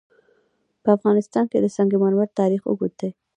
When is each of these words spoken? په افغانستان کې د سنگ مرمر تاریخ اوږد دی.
په 0.83 0.89
افغانستان 0.97 1.45
کې 1.51 1.57
د 1.61 1.65
سنگ 1.75 1.91
مرمر 2.01 2.29
تاریخ 2.39 2.61
اوږد 2.65 2.93
دی. 2.99 3.09